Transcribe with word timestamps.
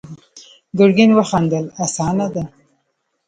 ګرګين 0.77 1.11
وخندل: 1.17 1.65
اسانه 1.83 2.27
ده. 2.33 2.43